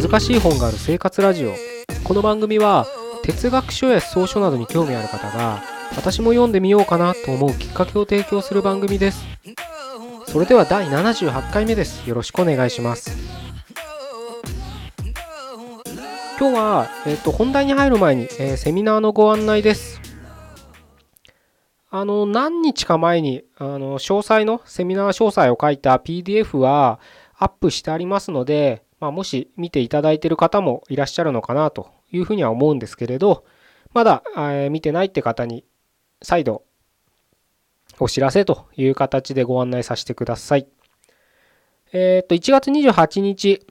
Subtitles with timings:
[0.00, 1.54] 難しい本がある生活ラジオ。
[2.04, 2.86] この番組は
[3.24, 5.60] 哲学書や草書などに興味ある方が
[5.96, 9.24] 私も読んでみようかなと思うきっかけを提供する番組です。
[10.28, 12.08] それでは第78回目です。
[12.08, 13.10] よろしくお願いします。
[16.38, 20.00] 今日は、えーと、本題に入る前に、えー、セミナーのご案内です。
[21.90, 27.00] あの何日か前にあの詳細のセミナー詳細を書いた PDF は
[27.36, 33.44] アップしてありますので、まあ、もし見ていただいている方もいらっしゃるのかなというふうには思うんですけれど、
[33.94, 35.64] まだ、え見てないって方に
[36.20, 36.62] 再度
[37.98, 40.68] お知らせという形でご案内させてください。
[41.92, 43.66] えっ、と、1月28日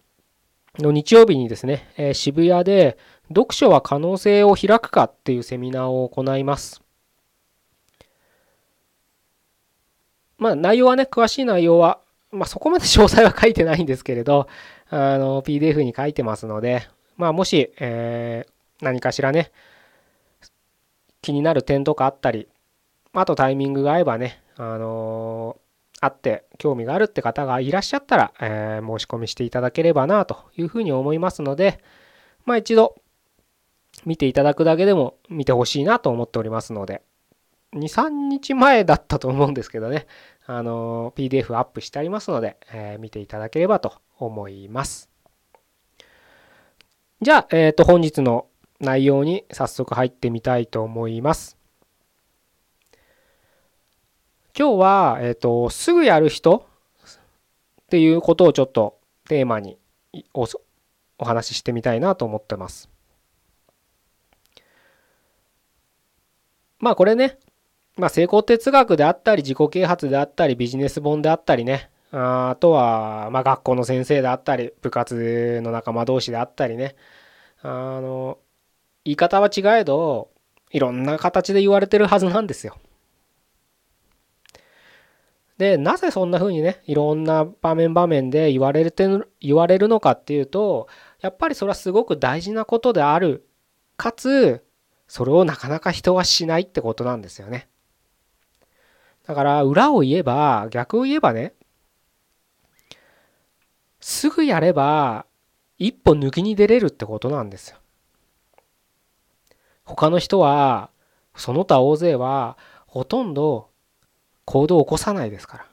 [0.79, 2.97] の日曜日にですね、え渋谷で
[3.29, 6.81] 読書は可能性を開くかっていうセミナーを行います。
[10.37, 11.99] まあ内容はね、詳しい内容は
[12.31, 14.47] まあ、そこまで詳細は書いてないんですけれど、
[14.89, 19.51] あの、PDF に書いてますので、まあ、もし、えー、何かしらね、
[21.21, 22.47] 気になる点とかあったり、
[23.13, 31.79] あとタイミングが合えばね、あのー、あって興味があるって方がいらっしゃったら、えー、申し込みしていただければなというふうに思いますので、
[32.45, 32.95] まあ一度
[34.05, 37.01] 見ていただくだけでも見てほしいなと思っておりますので、
[37.73, 40.05] 2、3日前だったと思うんですけどね、
[40.45, 45.09] あの PDF アップしてありますので、えー、見ていただければと思います。
[47.21, 48.47] じゃあ、えっ、ー、と、本日の
[48.79, 51.57] 内容に早速入ってみたいと思います。
[54.57, 56.67] 今日は、えっ、ー、と、すぐやる人
[57.81, 59.77] っていうことをちょっとテーマに
[60.33, 60.47] お
[61.19, 62.89] お話ししてみたいなと思ってます。
[66.79, 67.39] まあこれね、
[67.97, 76.95] まあ、成功哲学であったり、自己啓発であったり、ビジネス本であったりね、あとは、まあ、学校の先生であったり、部活の仲間同士であったりね、
[77.61, 78.39] あの、
[79.03, 80.29] 言い方は違えど、
[80.71, 82.77] いろんな形で言われてるはずなんですよ。
[85.57, 89.07] で、なぜそんな風にね、いろんな場面場面で言われて
[89.39, 90.87] 言われるのかっていうと、
[91.19, 93.47] やっぱりそれはすごく大事なことである。
[93.97, 94.63] かつ、
[95.07, 97.67] それをなかなか人はしないってことなんですよね。
[99.25, 101.53] だから裏を言えば逆を言えばね
[103.99, 105.25] すぐやれば
[105.77, 107.77] 一歩抜きに出れるってことなんですよ。
[109.83, 110.89] 他の人は
[111.35, 112.57] その他大勢は
[112.87, 113.69] ほとんど
[114.45, 115.67] 行動を起こさないですか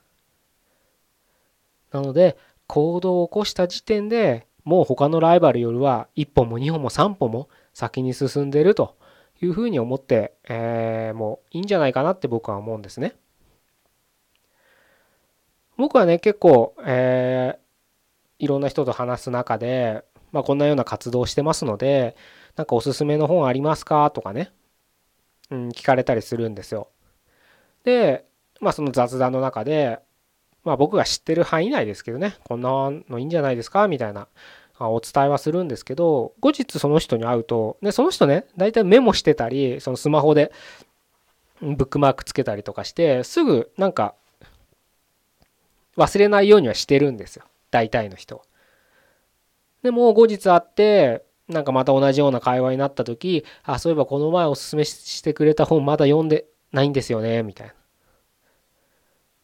[1.93, 2.01] ら。
[2.01, 2.37] なので
[2.67, 8.97] 行動を起こした時点でもう他のライバルよりは1歩も2歩も3歩も先に進んでると
[9.43, 13.15] いうふうに思って、えー、もういいんじゃないかなって僕は思うんですね。
[15.77, 17.59] 僕はね、結構、えー、
[18.45, 22.17] いろんな人と話す中で、まあ、こんなような活動をしてますので、
[22.57, 24.11] なんかおすすめの本ありますか？
[24.11, 24.53] とかね、
[25.51, 26.89] うん、聞かれたりするんですよ。
[27.85, 28.25] で、
[28.61, 29.99] まあ、その雑談の中で、
[30.63, 32.69] まあ、僕が知ってる範囲内ですけどね、こんな
[33.09, 33.89] のいいんじゃないですか？
[33.89, 34.29] みたいな
[34.79, 40.53] お伝えはするんですけど、後日その人に会うと、で、その人ね、大体メモしてたり、そのスマホで
[41.61, 44.15] ブックマークつけたりとかして、すぐなんか
[45.97, 47.45] 忘れないようにはしてるんですよ。
[47.75, 48.43] 大体の人。
[49.83, 57.75] でも後日会って、なんかまた同じような会話になった時、あ、そういえばこの前おすすめしてくれた本まだ読んでないんですよね、みたいな。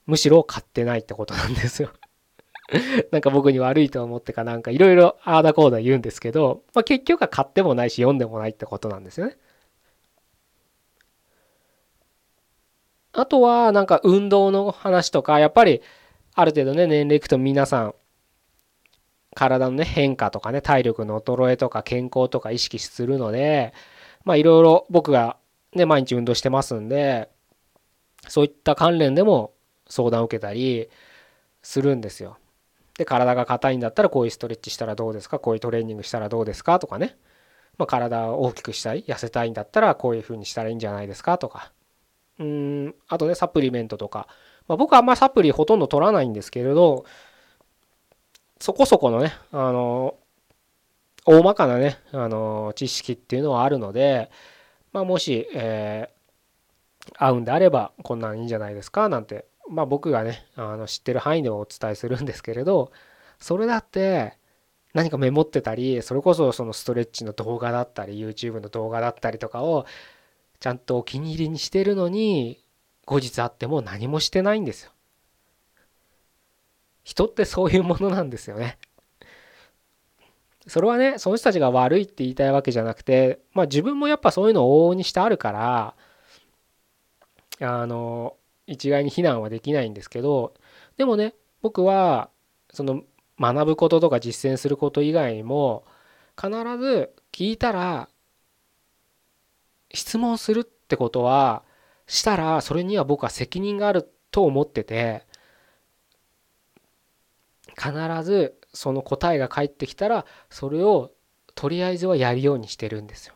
[0.07, 1.91] むしろ買ってないってことなんですよ
[3.13, 9.37] なんか僕に悪いと思ってかなんかいろいろああだこうだ言うんですけど、まあ、結局は買ってもないし読んでもないってことなんですよね。
[13.13, 15.83] あとはなんか運動の話とかやっぱり
[16.35, 17.95] ある程度ね、年齢いくと皆さん、
[19.35, 23.73] 体のね、変化とかね、体力の衰えとか健康とか意識するので、
[24.25, 25.37] まあいろいろ僕が
[25.75, 27.31] ね、毎日運動してますんで、
[28.29, 29.53] そういった関連でも
[29.89, 30.89] 相談を受けたり
[31.63, 32.39] するんですよ。
[32.99, 35.39] で、体が硬いんだったらこういうストレッチしたらどうですか？
[35.39, 36.79] こういうトレーニングしたらどうですか？
[36.79, 37.17] とかね。
[37.79, 41.39] まあ、体を大きくしたい、痩せたいんだったらこういう風にしたらいいんじゃないですか？
[41.39, 41.73] とか。
[42.39, 44.27] うん、あとね、サプリメントとか、
[44.67, 47.05] まあ、僕はあんまりサプリほとんど取らないんですけれど、
[48.61, 50.17] そこそこのね、あの、
[51.25, 54.31] 大まかなね、あの、知識っていうのはあるので、
[54.93, 62.93] まあ、もし、えー、合うんであれば、こんなんいいんじゃないですか、なんて、まあ、僕がね、あの知ってる範囲でお伝えするんですけれど、
[63.39, 64.37] それだって、
[64.93, 69.87] 何かメモってたり、それこそそのストレッチの動画だったり、YouTube の動画だったりとかを、
[70.59, 72.63] ちゃんとお気に入りにしてるのに、
[73.07, 74.91] 後日会っても何もしてないんですよ。
[77.05, 78.79] 人ってそういうものなんですよね。
[80.67, 85.95] それはねその人たちが悪いって言いたいわけじゃなくてまあ自分もやっぱそういうのを往々にしてあるから
[87.61, 88.37] あの
[88.67, 90.55] 一概に非難はできないんですけど
[90.97, 92.31] でもね僕は
[92.73, 93.03] その
[93.39, 95.85] 学ぶこととか実践すること以外にも
[96.41, 98.09] 必ず聞いたら
[99.93, 101.65] 質問するってことは
[102.07, 105.27] したらそれには僕は責任があると思ってて
[107.81, 107.93] 必
[108.25, 111.13] ずその答えが返ってきたらそれを
[111.55, 113.35] とりあえずはやるようにしてるんですよ。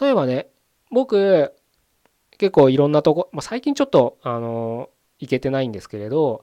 [0.00, 0.48] 例えばね
[0.90, 1.52] 僕
[2.38, 4.88] 結構いろんなとこ、まあ、最近ちょっとあの
[5.18, 6.42] 行けてないんですけれど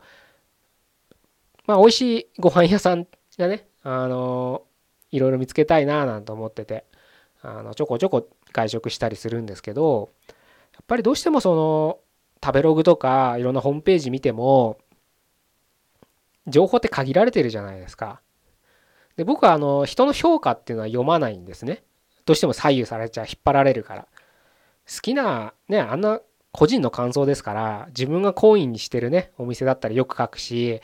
[1.65, 3.07] まあ美味しいご飯屋さん
[3.37, 4.63] がねあの
[5.11, 6.85] いろいろ見つけたいななんて思ってて
[7.41, 10.09] あのちょこちょこ外食したりするんですけど
[10.73, 11.99] やっぱりどうしてもその
[12.43, 14.77] 食べログとかいろんなホームページ見ても
[16.49, 18.21] 情報って限られてるじゃないですか。
[19.17, 21.83] で僕はあの人の評価っていうのは読まないんですね。
[22.25, 24.07] どうしても左右されちゃう引っ張られるから。
[24.89, 26.19] 好きなねあんな
[26.51, 30.81] 個人の感想ですから自分が好意にしてるねお店だったらよく書くし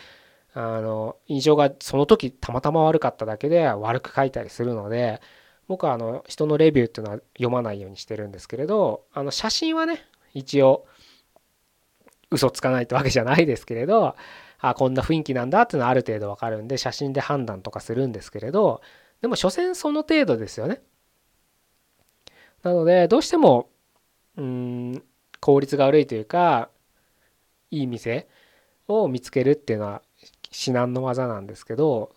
[0.54, 5.22] あの印象がその時たまたま悪かっただけで悪く書いたりするので
[5.68, 10.86] 僕はあの人のレビューっていうのは読まないようにしてるんですけれどあの写真はね一応
[12.30, 14.16] 嘘つかないってわけじゃないですけれど
[14.70, 18.82] あこんな雰囲気なんだっていうのはある程度わかるんで写真で判断とかするんですけれど
[19.22, 20.82] でも所詮その程度ですよね。
[22.64, 23.70] なのでどうしても
[24.38, 25.04] うん
[25.40, 26.70] 効率が悪いというか
[27.70, 28.28] いい店
[28.88, 30.02] を見つけるっていうのは
[30.52, 32.12] 至難の技なんですけど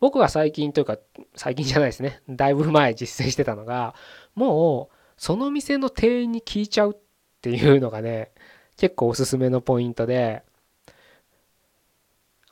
[0.00, 0.98] 僕が最近というか
[1.36, 3.94] 最近じゃないですねだいぶ前実践してたのが
[4.34, 6.96] もうその店の店員に聞いちゃうっ
[7.40, 8.32] ていうのがね
[8.76, 10.42] 結構おすすめのポイントで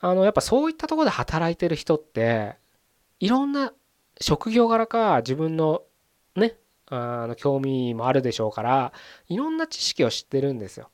[0.01, 2.55] あのやっぱそういったとこで働いてる人って
[3.19, 3.71] いろんな
[4.19, 5.83] 職業柄か自分の
[6.35, 6.57] ね
[6.87, 8.93] あの興味もあるでしょうから
[9.29, 10.89] いろんな知識を知ってるんですよ。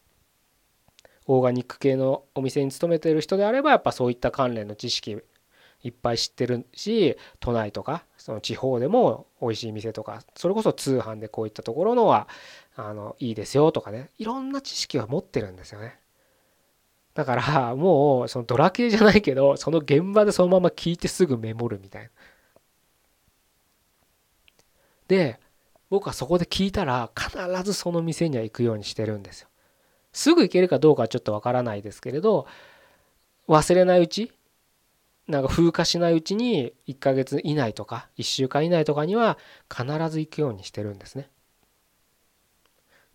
[1.25, 5.18] オーガニック系のお店に勤めてる人であればやっぱそういった関連の知識
[5.83, 12.30] いっぱい知ってるし都内とかその地方でも美味しい店とかそれこそ通販でこういったところのは
[12.75, 16.00] あのいいですよとかねいろんな知識は持ってるんですよね。
[17.18, 22.10] だからもうそのドラ系じゃないけどその現場でそのまま聞いてすぐメモるみたいな。
[25.08, 25.40] で
[25.90, 29.50] 僕はそこで聞いたら必ずその店には行くようにしてるんですよ。
[30.14, 32.46] すぐ行けるかどうかはちょっとわからないですけれど
[33.48, 34.31] 忘れないうち
[35.28, 39.40] なんか風化しないうちに1ヶ月以内とか1週間以内とかには
[39.75, 41.31] 必ず行くようにしてるんですね。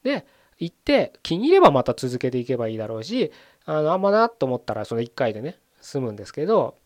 [0.02, 0.26] で
[0.58, 3.32] 行って気に入ればまた続けていけばいいだろうし
[3.64, 6.76] あのあんまなと思ったらその1回でね済むんですけど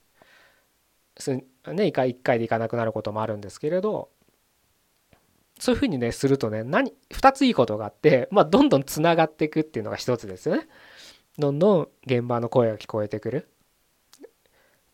[1.19, 4.11] すね1回1回で行かなくなることもあるんですけれど
[5.58, 10.68] そういうふうにねするとね何2ついいことがあってまあどんどんつながっていくっていうのが一つですよね。
[11.38, 13.49] どんどん現場の声が聞こえてくる。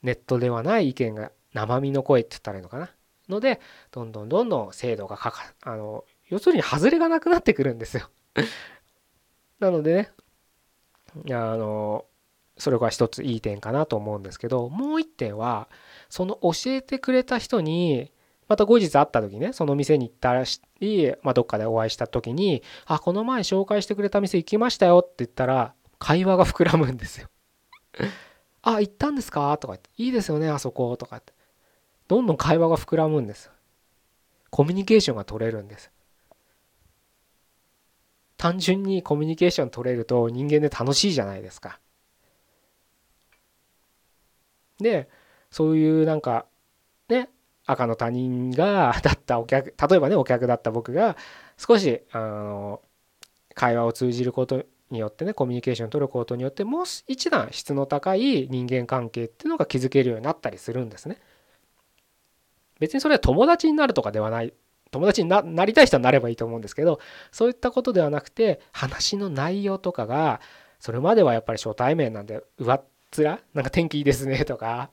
[0.02, 2.90] ネットではない意見が生身の声って言ったらいいのかな。
[3.28, 3.60] ので
[3.90, 8.08] どんどんどんどん精度がかかあの要するに外れがなくなってくるんですよ。
[9.58, 10.10] なのでね
[11.30, 12.04] あの
[12.58, 15.68] それが一ついい点かなと思うんですけどもう一点は
[16.08, 18.12] その教えてくれた人に
[18.48, 20.60] また後日会った時ねその店に行ったらし、
[21.22, 27.28] まあ、どっかでお会いした時に「あこの前紹介してくれた店行きましたよ」って言ったら会話が膨らむんですよ。
[28.62, 29.56] あ行ったんですか？
[29.58, 31.32] とか言って「いいですよねあそこ」とかって
[32.08, 33.50] どんどん会話が膨らむんです。
[34.50, 35.90] コミュニケーションが取れるんです。
[38.42, 41.78] 単純にコミュニケーション取れると人間で楽しいじゃないですか。
[44.80, 45.08] で
[45.52, 46.46] そういうなんか
[47.08, 47.28] ね
[47.66, 51.16] 赤の他人が だったお客例えばねお客だった僕が
[51.56, 52.82] 少しあの
[53.54, 61.18] 会話を通じることによってねコミュニケーションを取ることによってもう一段質の高い人間関係っていうのが築けるようになったりするんですね。
[62.80, 64.52] 別にそれは友達になるとかではない
[64.92, 67.00] 友達になりたい人はなればいいと思うんですけど
[67.32, 70.40] そういったことではなくて話の内容とかが
[70.78, 72.84] それまではやっぱり初対面なんで上っ
[73.20, 74.90] 面なんか天気いいですね とか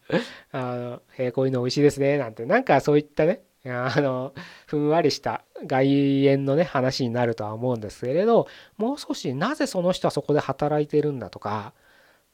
[0.52, 4.34] あの、えー、こういうの美味しいですねなんてなんかそういったねあの
[4.68, 11.74] ふんわりした外縁のね話になるとは思うんですけれどもう少しなぜその人はそこで働いてるんだとか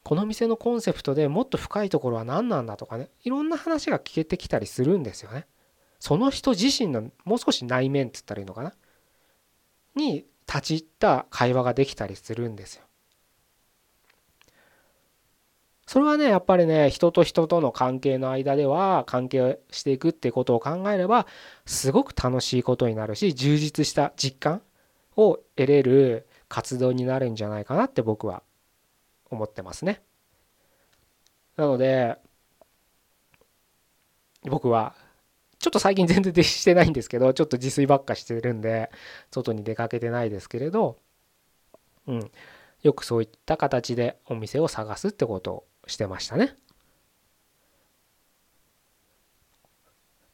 [0.02, 5.46] この店のコンセプトでもっと深いところは何なんだとかねいろんな話が聞けてきたりするんですよね。
[5.98, 8.72] その人自身のもう少し内面って言ったらいいのかな？
[9.94, 12.82] に立ち入った会話ができたりするんですよ。
[15.86, 21.26] それはねやっぱりね人と人との関係の間では関係していくってことを考えれば
[21.64, 24.62] すごく楽しいことになるし充実した実感
[25.16, 28.42] を得れる活動になるんじゃないかなって僕は
[29.30, 30.02] 思ってますね。
[31.56, 32.16] なので
[34.42, 34.94] 僕は
[35.58, 38.90] ちょっと最近全然してないんですけどちょっと自炊ばっかしてるんで
[39.30, 40.98] 外に出かけてないですけれど
[42.06, 42.30] うん
[42.82, 46.56] よくそういった形でお店を探すってことをしてましたね。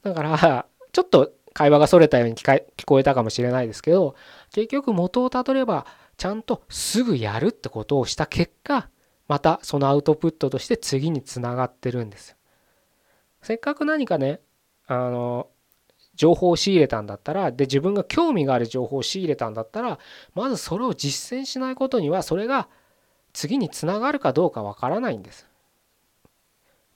[0.02, 4.16] だからちょっと会話がそれたように聞こえたかもしれないですけど
[4.52, 5.86] 結局元をたどれば
[6.16, 8.88] ちゃんとすぐやるってことをした結果
[9.28, 12.36] またそのアウトプットとして次につながってるんですよ。
[13.42, 14.40] せっかく何かね
[14.86, 15.48] あの
[16.14, 19.98] 情報を仕入れたんだったらで自分が興味がある情報を仕入れたんだったら
[20.34, 22.68] まずそれを実践しないことにはそれが
[23.32, 25.48] 次につながるかどうかわからないんです。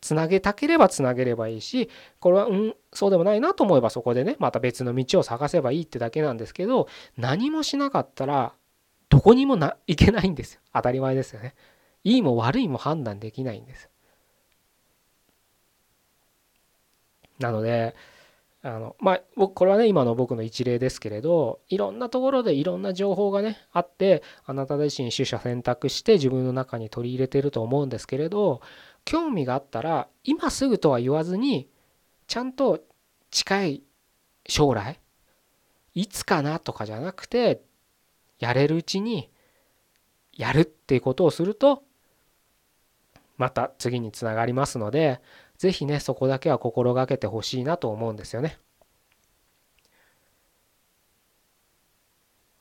[0.03, 1.89] つなげたければつなげればいいし
[2.21, 8.53] これはうんそうでもないなと思えばそこでねまた別の道を探せばいいってだけなんですけど何もしなかったら
[9.09, 10.61] どこにもな行けないんですよ。
[10.73, 11.55] 当たり前ですよね。
[12.05, 13.89] いいも悪いも判断できないんです
[17.39, 17.95] なので
[18.63, 28.61] あのまあ僕これはね今の僕の一例ですけれどいろんなところでいろんな情報がねあってあなた自身取捨選択して自分の中に取り入れてると思うんですけれど
[29.05, 31.69] 興味があったら今すぐとは言わずに
[32.27, 32.81] ちゃんと
[33.31, 33.83] 近い
[34.49, 34.99] 将来
[35.95, 37.63] いつかなとかじゃなくて
[38.39, 39.31] やれるうちに
[40.33, 41.83] やるっていうことをすると
[43.37, 45.21] また次につながりますので
[45.59, 48.59] 是非ねそこだけは心がけてほしいなと思うんですよね。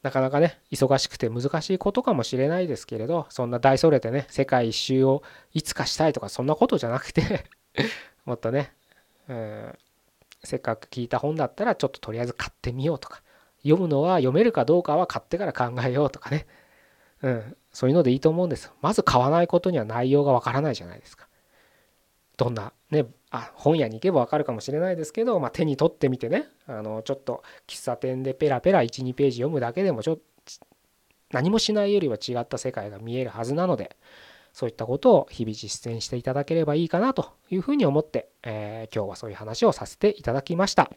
[0.01, 7.45] なかなかね忙しくて難しいことかもしれないですけれどそんな大それてね世界一周をいつかしたいとかそんなことじゃなくて
[8.23, 8.71] もっとね、
[9.27, 9.73] うん、
[10.43, 13.23] せっかく聞いた本だったらちょっととりあえず買ってみようとか
[13.63, 16.45] 読むのは読めるかどうかは買ってから考えようとかね、
[17.21, 21.27] うん、そういうのでいいと思うんですまず買わないことには内容がわからないじゃないですか
[22.37, 30.19] どんなねあ本屋に行けばわかるかもしれないですけど、まあ、手に取ってみてねあのちょっと喫茶店でペラペラ12ページ読むだけでもちょ
[31.31, 33.95] 何もしないよりは違った世界が見えるはずなので
[34.53, 40.89] そういったことを日々実践していただければいいかなというふうに思って、えー、今日はそういう話をさせていただきました。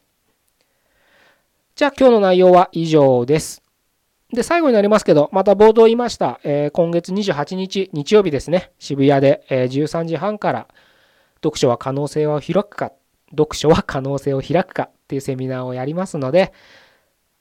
[1.75, 3.68] じゃあ今日の内容は以上です。
[4.33, 10.69] で、最後になりますけど、また冒頭言いました、えー、今月28日、日曜日ですね、渋谷で、えー、13時半から、
[11.37, 12.93] 読書は可能性を開くか、
[13.31, 16.53] 読書は可能性を開くかっていうセミナーをやりますので、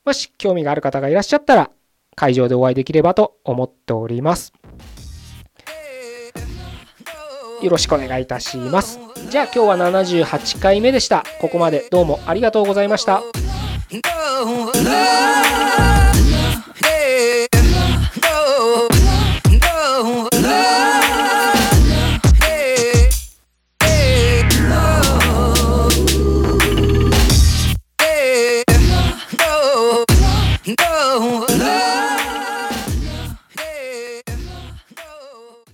[0.06, 1.72] もし興味がある方がいらっしゃったら、
[2.16, 4.54] 会場でお会いできればと思っております。
[7.62, 9.00] よろしくお願いいたします。
[9.30, 11.26] じゃあ今日は78回目でした。
[11.42, 13.22] ここまでどうもありがとうございました。